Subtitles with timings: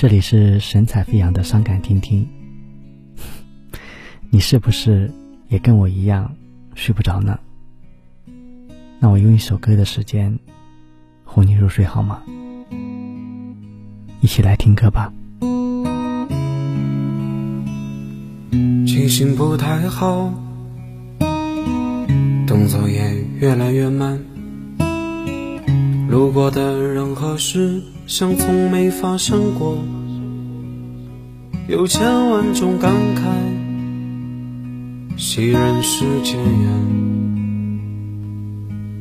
[0.00, 2.26] 这里是神采飞扬的伤感听听。
[4.32, 5.12] 你是不是
[5.48, 6.34] 也跟我一样
[6.74, 7.38] 睡不着呢？
[8.98, 10.38] 那我用一首歌的时间
[11.22, 12.22] 哄你入睡好吗？
[14.22, 15.12] 一起来听歌吧。
[18.86, 20.32] 记性不太好，
[22.46, 24.18] 动作也越来越慢。
[26.10, 29.78] 路过的人和事，像从没发生过。
[31.68, 33.20] 有千万种感慨，
[35.16, 36.68] 昔人世间远，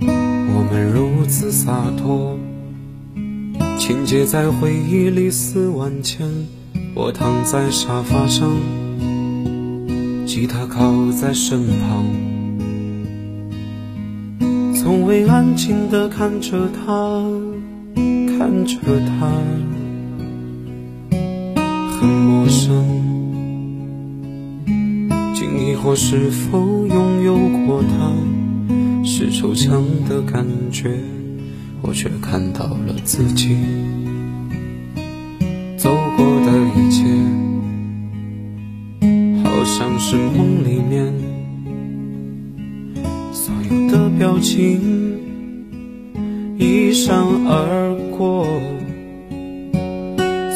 [0.00, 2.38] 我们如此洒脱。
[3.78, 6.26] 情节在回忆里似万千，
[6.94, 8.48] 我躺在沙发上，
[10.24, 12.06] 吉他靠在身旁，
[14.84, 17.24] 从未安静地看着他，
[18.36, 18.76] 看着
[19.18, 19.32] 他，
[21.98, 22.84] 很陌生，
[25.34, 27.34] 竟疑惑是否拥有
[27.66, 28.12] 过他，
[29.02, 31.00] 是抽象的感觉。
[31.80, 33.56] 我却看到了自己
[44.44, 45.18] 情
[46.58, 47.16] 一闪
[47.48, 48.46] 而过，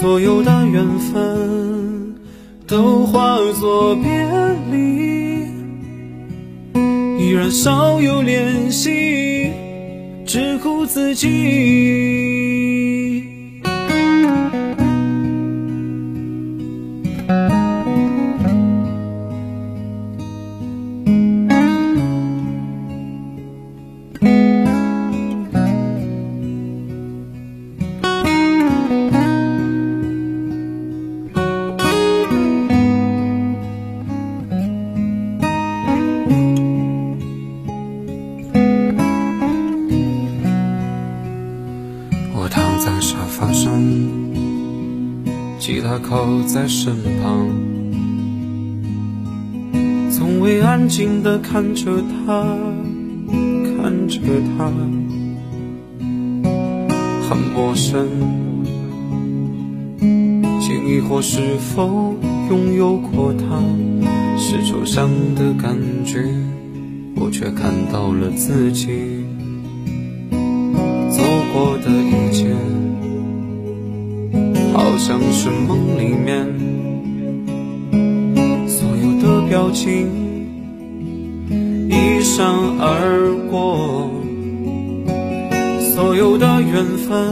[0.00, 2.14] 所有的缘分
[2.66, 4.08] 都化作别
[4.70, 5.48] 离，
[7.18, 9.50] 依然少有联系。
[10.24, 12.31] 只顾自己。
[45.62, 46.92] 吉他靠在身
[47.22, 47.46] 旁，
[50.10, 52.58] 从未安静地看着他，
[53.76, 54.18] 看着
[54.58, 54.72] 他，
[57.28, 58.08] 很陌生，
[60.60, 62.12] 竟疑惑是否
[62.50, 63.62] 拥有过他，
[64.36, 66.24] 是抽象的感觉，
[67.14, 68.88] 我却看到了自己。
[74.92, 76.46] 好像是梦里面
[78.68, 80.06] 所有的表情
[81.88, 82.46] 一闪
[82.78, 84.10] 而过，
[85.80, 87.26] 所有的缘分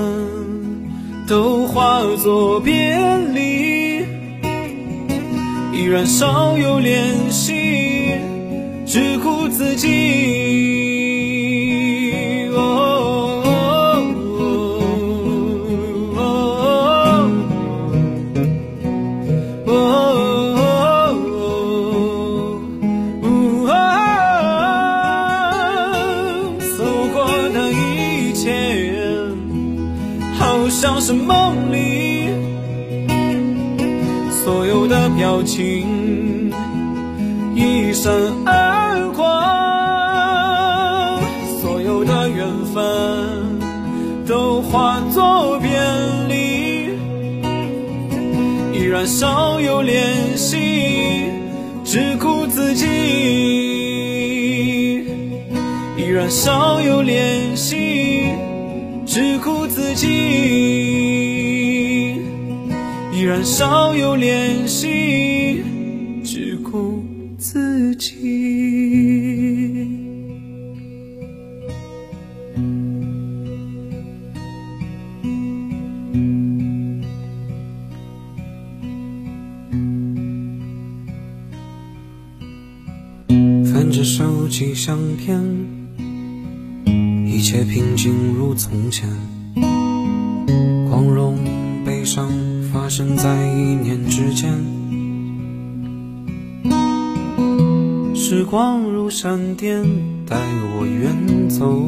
[1.29, 2.99] 都化作别
[3.35, 4.07] 离，
[5.75, 8.13] 依然少有联系，
[8.87, 10.40] 只顾自己。
[30.41, 32.31] 好像是梦里
[34.43, 36.51] 所有的表情
[37.55, 38.11] 一闪
[38.47, 39.23] 而过，
[41.61, 42.81] 所有的缘分
[44.27, 45.69] 都化作别
[46.27, 46.89] 离，
[48.73, 50.57] 依然少有联系，
[51.85, 52.87] 只顾自己，
[55.99, 58.31] 依然少有联系。
[59.13, 60.07] 只顾自己，
[63.13, 65.65] 依然少有联系。
[66.23, 67.03] 只顾
[67.37, 68.07] 自己。
[83.65, 85.80] 翻着手机相片。
[87.41, 89.09] 一切平静如从前，
[90.91, 91.39] 光荣
[91.87, 92.29] 悲伤
[92.71, 94.53] 发生在一念之间。
[98.15, 99.83] 时光如闪电
[100.27, 101.81] 带我远走，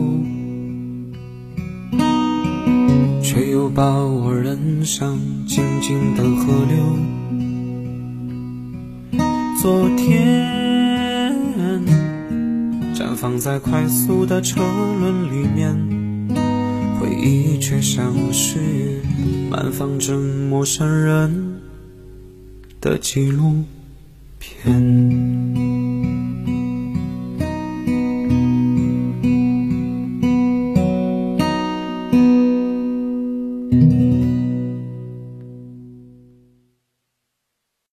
[3.22, 6.46] 却又把我扔向静静的河
[9.20, 9.22] 流。
[9.60, 10.61] 昨天。
[13.22, 14.60] 放在快速的车
[14.98, 15.72] 轮里面
[16.98, 19.00] 回忆却像是
[19.48, 21.60] 慢放着陌生人
[22.80, 23.62] 的纪录
[24.40, 25.61] 片。